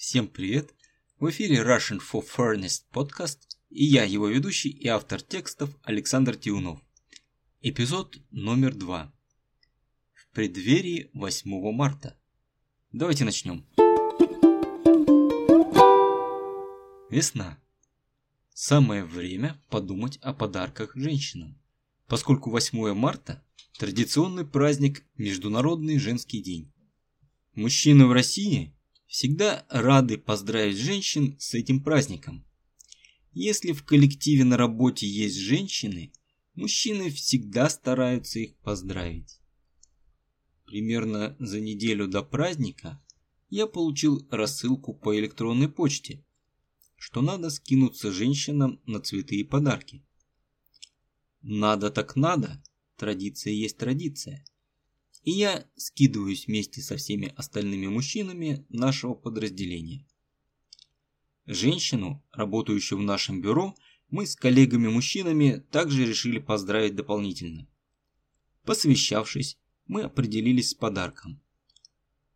[0.00, 0.74] Всем привет!
[1.18, 6.80] В эфире Russian for Furnace подкаст и я, его ведущий и автор текстов Александр Тиунов.
[7.60, 9.12] Эпизод номер два.
[10.14, 12.18] В преддверии 8 марта.
[12.92, 13.66] Давайте начнем.
[17.10, 17.58] Весна.
[18.54, 21.60] Самое время подумать о подарках женщинам,
[22.06, 23.44] поскольку 8 марта–
[23.78, 26.72] традиционный праздник Международный женский день.
[27.52, 28.74] Мужчины в России
[29.10, 32.46] всегда рады поздравить женщин с этим праздником.
[33.32, 36.12] Если в коллективе на работе есть женщины,
[36.54, 39.40] мужчины всегда стараются их поздравить.
[40.64, 43.02] Примерно за неделю до праздника
[43.48, 46.24] я получил рассылку по электронной почте,
[46.96, 50.06] что надо скинуться женщинам на цветы и подарки.
[51.42, 52.62] Надо так надо,
[52.96, 54.44] традиция есть традиция.
[55.22, 60.06] И я скидываюсь вместе со всеми остальными мужчинами нашего подразделения.
[61.46, 63.74] Женщину, работающую в нашем бюро,
[64.08, 67.68] мы с коллегами-мужчинами также решили поздравить дополнительно.
[68.64, 71.40] Посвящавшись, мы определились с подарком.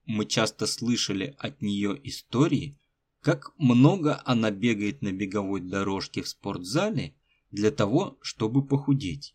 [0.05, 2.78] Мы часто слышали от нее истории,
[3.20, 7.14] как много она бегает на беговой дорожке в спортзале
[7.50, 9.34] для того, чтобы похудеть.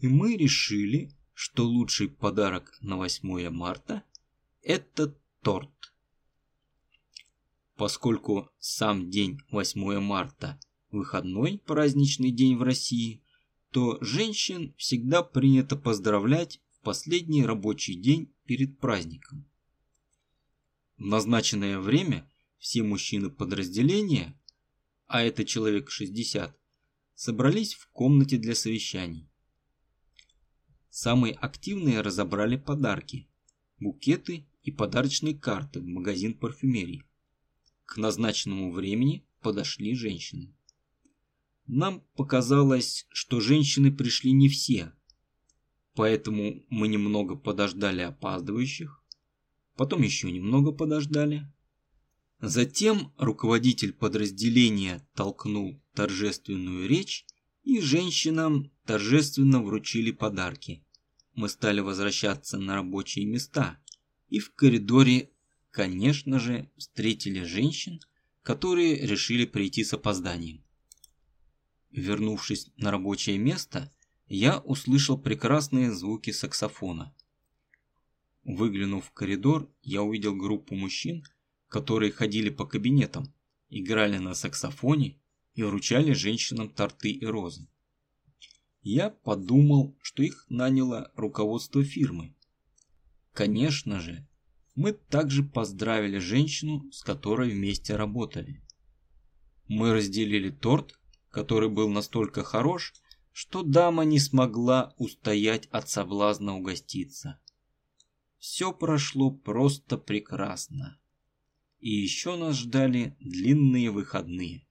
[0.00, 4.02] И мы решили, что лучший подарок на 8 марта–
[4.62, 5.92] это торт.
[7.76, 10.58] Поскольку сам день 8 марта–
[10.90, 13.22] выходной праздничный день в России,
[13.70, 19.46] то женщин всегда принято поздравлять в последний рабочий день перед праздником.
[20.96, 24.40] В назначенное время все мужчины подразделения,
[25.06, 26.58] а это человек 60,
[27.14, 29.28] собрались в комнате для совещаний.
[30.98, 33.28] Самые активные разобрали подарки,
[33.78, 37.04] букеты и подарочные карты в магазин парфюмерии.
[37.84, 40.56] К назначенному времени подошли женщины.
[41.66, 44.94] Нам показалось, что женщины пришли не все,
[45.94, 49.04] поэтому мы немного подождали опаздывающих,
[49.76, 51.42] потом еще немного подождали.
[52.40, 57.26] Затем руководитель подразделения толкнул торжественную речь,
[57.64, 60.85] и женщинам торжественно вручили подарки
[61.36, 63.78] мы стали возвращаться на рабочие места
[64.28, 65.30] и в коридоре,
[65.70, 68.00] конечно же, встретили женщин,
[68.42, 70.64] которые решили прийти с опозданием.
[71.90, 73.92] Вернувшись на рабочее место,
[74.28, 77.14] я услышал прекрасные звуки саксофона.
[78.42, 81.22] Выглянув в коридор, я увидел группу мужчин,
[81.68, 83.32] которые ходили по кабинетам,
[83.68, 85.20] играли на саксофоне
[85.54, 87.68] и вручали женщинам торты и розы.
[88.88, 92.36] Я подумал, что их наняло руководство фирмы.
[93.32, 94.28] Конечно же,
[94.76, 98.62] мы также поздравили женщину, с которой вместе работали.
[99.66, 101.00] Мы разделили торт,
[101.32, 102.94] который был настолько хорош,
[103.32, 107.40] что дама не смогла устоять от соблазна угоститься.
[108.38, 110.96] Все прошло просто прекрасно.
[111.80, 114.65] И еще нас ждали длинные выходные.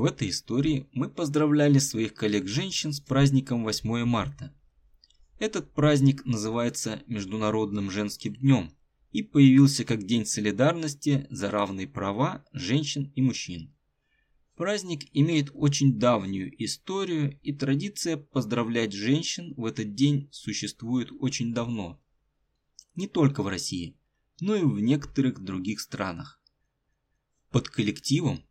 [0.00, 4.50] В этой истории мы поздравляли своих коллег-женщин с праздником 8 марта.
[5.38, 8.72] Этот праздник называется Международным женским днем
[9.12, 13.74] и появился как День солидарности за равные права женщин и мужчин.
[14.56, 22.00] Праздник имеет очень давнюю историю и традиция поздравлять женщин в этот день существует очень давно.
[22.94, 23.98] Не только в России,
[24.40, 26.40] но и в некоторых других странах.
[27.50, 28.42] Под коллективом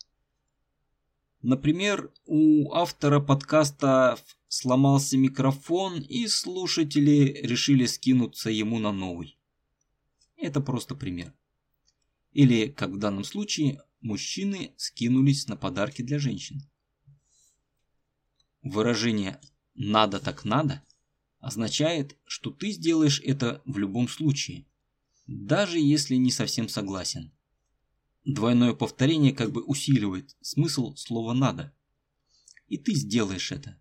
[1.43, 4.17] Например, у автора подкаста
[4.47, 9.37] сломался микрофон, и слушатели решили скинуться ему на новый.
[10.37, 11.33] Это просто пример.
[12.31, 16.61] Или, как в данном случае, мужчины скинулись на подарки для женщин.
[18.61, 19.41] Выражение
[19.75, 20.81] «надо так надо»
[21.39, 24.65] означает, что ты сделаешь это в любом случае,
[25.27, 27.33] даже если не совсем согласен.
[28.25, 31.73] Двойное повторение как бы усиливает смысл слова «надо».
[32.67, 33.77] И ты сделаешь это.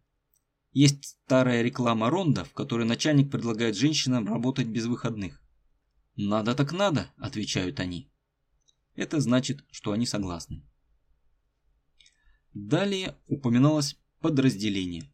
[0.73, 5.41] Есть старая реклама Ронда, в которой начальник предлагает женщинам работать без выходных.
[6.17, 8.11] «Надо так надо»,– отвечают они.
[8.95, 10.63] Это значит, что они согласны.
[12.53, 15.11] Далее упоминалось подразделение.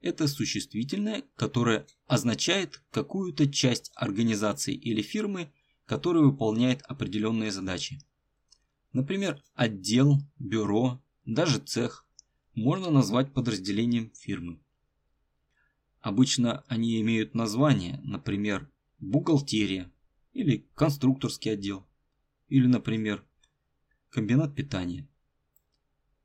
[0.00, 5.52] Это существительное, которое означает какую-то часть организации или фирмы,
[5.86, 8.00] которая выполняет определенные задачи.
[8.92, 12.06] Например, отдел, бюро, даже цех
[12.54, 14.60] можно назвать подразделением фирмы.
[16.00, 19.90] Обычно они имеют название, например, бухгалтерия
[20.32, 21.86] или конструкторский отдел,
[22.48, 23.24] или, например,
[24.10, 25.08] комбинат питания.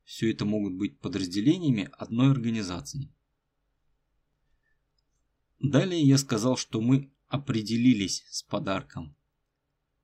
[0.04, 3.10] Все это могут быть подразделениями одной организации.
[5.58, 9.16] Далее я сказал, что мы определились с подарком.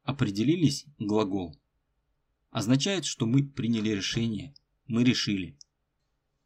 [0.02, 1.58] Определились– глагол.
[2.54, 4.54] Означает, что мы приняли решение,
[4.86, 5.58] мы решили.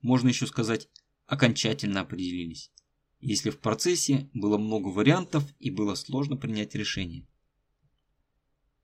[0.01, 0.89] Можно еще сказать
[1.27, 2.73] окончательно определились,
[3.21, 7.29] если в процессе было много вариантов и было сложно принять решение.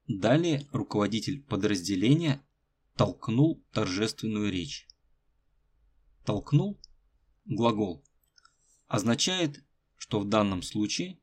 [0.06, 2.47] Далее руководитель подразделения
[2.94, 4.87] толкнул торжественную речь.
[6.26, 6.79] Толкнул–
[7.47, 8.05] глагол.
[8.87, 9.65] Означает,
[9.97, 11.19] что в данном случае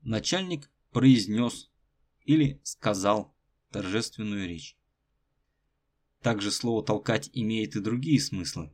[0.00, 1.70] начальник произнес
[2.24, 3.36] или сказал
[3.70, 4.78] торжественную речь.
[6.22, 8.72] Также слово «толкать» имеет и другие смыслы.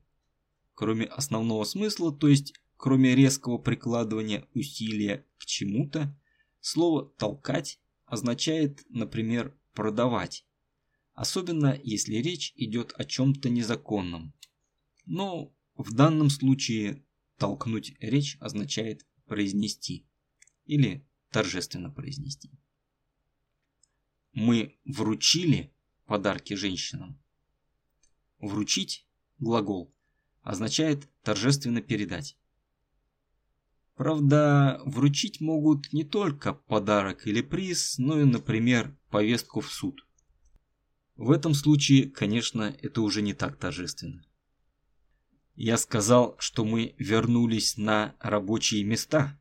[0.75, 6.15] Кроме основного смысла, то есть кроме резкого прикладывания усилия к чему-то,
[6.61, 10.47] слово «толкать» означает, например, продавать.
[11.15, 14.35] Особенно если речь идет о чем-то незаконном.
[15.07, 17.03] Но в данном случае
[17.39, 20.07] толкнуть речь означает произнести
[20.67, 22.51] или торжественно произнести.
[24.33, 25.73] Мы вручили
[26.07, 27.19] подарки женщинам.
[28.39, 29.07] Вручить–
[29.39, 29.93] глагол,
[30.43, 32.37] означает торжественно передать.
[33.97, 40.07] Правда, вручить могут не только подарок или приз, но и, например, повестку в суд.
[41.17, 44.25] В этом случае, конечно, это уже не так торжественно.
[45.57, 49.37] Я сказал, что мы вернулись на рабочие места.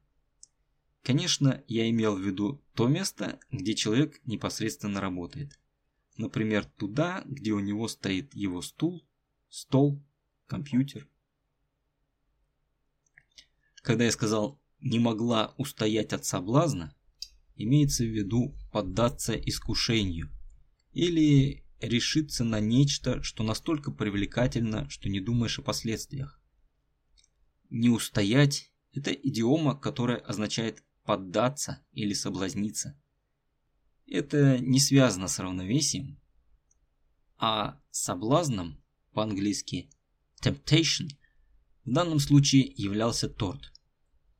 [1.03, 5.59] Конечно, я имел в виду то место, где человек непосредственно работает.
[6.17, 9.07] Например, туда, где у него стоит его стул,
[9.49, 10.03] стол,
[10.47, 11.07] компьютер.
[13.83, 16.95] Когда я сказал «не могла устоять от соблазна»,
[17.55, 20.29] имеется в виду поддаться искушению
[20.91, 26.41] или решиться на нечто, что настолько привлекательно, что не думаешь о последствиях.
[27.69, 32.99] Не устоять– это идиома, которая означает поддаться или соблазниться.
[34.07, 36.17] Это не связано с равновесием,
[37.37, 38.81] а соблазном
[39.11, 39.89] по-английски
[40.41, 41.09] temptation
[41.83, 43.73] в данном случае являлся торт.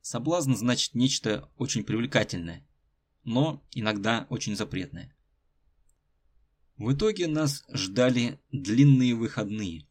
[0.00, 2.66] Соблазн значит нечто очень привлекательное,
[3.24, 5.14] но иногда очень запретное.
[6.78, 9.86] В итоге нас ждали длинные выходные.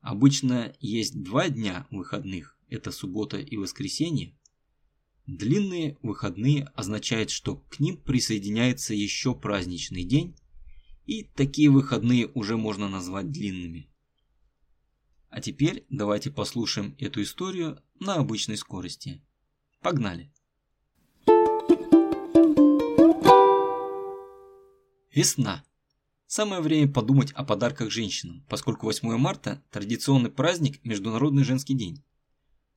[0.00, 4.36] Обычно есть два дня выходных, это суббота и воскресенье.
[5.26, 10.36] Длинные выходные означает, что к ним присоединяется еще праздничный день,
[11.06, 13.90] и такие выходные уже можно назвать длинными.
[15.28, 19.22] А теперь давайте послушаем эту историю на обычной скорости.
[19.80, 20.32] Погнали!
[25.12, 25.64] Весна.
[26.26, 32.04] Самое время подумать о подарках женщинам, поскольку 8 марта– традиционный праздник Международный женский день.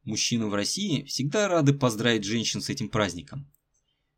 [0.04, 3.50] Мужчины в России всегда рады поздравить женщин с этим праздником.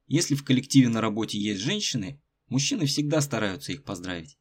[0.08, 4.38] Если в коллективе на работе есть женщины, мужчины всегда стараются их поздравить.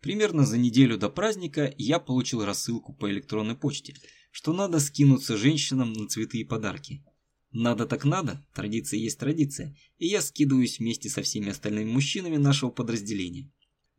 [0.00, 3.94] Примерно за неделю до праздника я получил рассылку по электронной почте,
[4.30, 7.02] что надо скинуться женщинам на цветы и подарки.
[7.50, 12.70] Надо так надо, традиция есть традиция, и я скидываюсь вместе со всеми остальными мужчинами нашего
[12.70, 13.50] подразделения.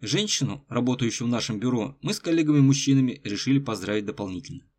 [0.02, 4.70] Женщину, работающую в нашем бюро, мы с коллегами-мужчинами решили поздравить дополнительно.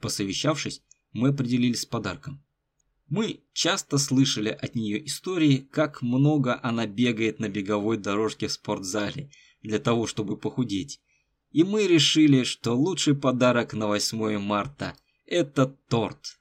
[0.00, 0.82] Посовещавшись,
[1.16, 2.42] мы определились с подарком.
[3.08, 9.30] Мы часто слышали от нее истории, как много она бегает на беговой дорожке в спортзале–
[9.66, 11.00] для того, чтобы похудеть.
[11.50, 14.96] И мы решили, что лучший подарок на 8 марта–
[15.26, 16.38] это торт.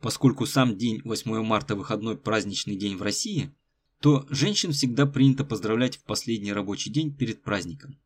[0.00, 3.54] Поскольку сам день 8 марта– выходной праздничный день в России,
[4.00, 7.98] то женщин всегда принято поздравлять в последний рабочий день перед праздником.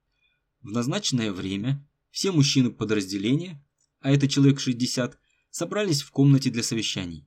[0.63, 3.65] В назначенное время все мужчины подразделения,
[4.01, 5.19] а это человек 60,
[5.51, 7.27] собрались в комнате для совещаний.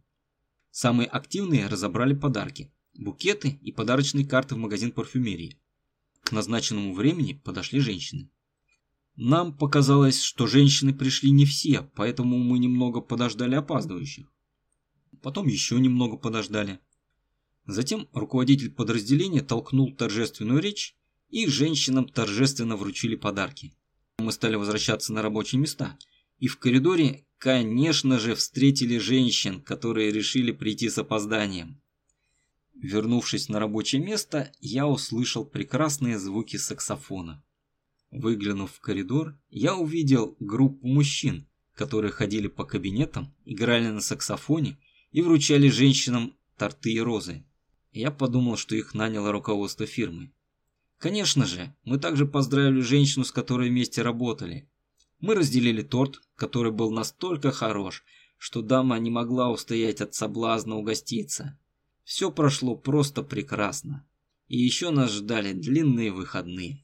[0.71, 5.59] Самые активные разобрали подарки, букеты и подарочные карты в магазин парфюмерии.
[6.23, 8.29] К назначенному времени подошли женщины.
[9.15, 14.33] Нам показалось, что женщины пришли не все, поэтому мы немного подождали опаздывающих.
[15.21, 16.79] Потом еще немного подождали.
[17.65, 20.97] Затем руководитель подразделения толкнул торжественную речь,
[21.29, 23.73] и женщинам торжественно вручили подарки.
[24.17, 25.97] Мы стали возвращаться на рабочие места,
[26.39, 31.81] и в коридоре, конечно же, встретили женщин, которые решили прийти с опозданием.
[32.73, 37.43] Вернувшись на рабочее место, я услышал прекрасные звуки саксофона.
[38.12, 41.45] Выглянув в коридор, я увидел группу мужчин,
[41.75, 44.77] которые ходили по кабинетам, играли на саксофоне
[45.12, 47.43] и вручали женщинам торты и розы.
[47.91, 50.31] Я подумал, что их наняло руководство фирмы.
[50.97, 54.69] Конечно же, мы также поздравили женщину, с которой вместе работали.
[55.19, 58.03] Мы разделили торт, который был настолько хорош,
[58.38, 61.57] что дама не могла устоять от соблазна угоститься.
[62.03, 64.05] Все прошло просто прекрасно.
[64.50, 66.83] И еще нас ждали длинные выходные.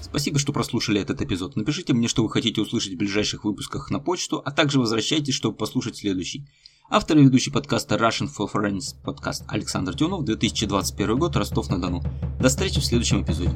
[0.00, 1.54] Спасибо, что прослушали этот эпизод.
[1.54, 5.56] Напишите мне, что вы хотите услышать в ближайших выпусках на почту, а также возвращайтесь, чтобы
[5.56, 6.44] послушать следующий.
[6.94, 12.02] Автор и ведущий подкаста Russian for Friends подкаст Александр Тюнов, 2021 год, Ростов-на-Дону.
[12.38, 13.54] До встречи в следующем эпизоде.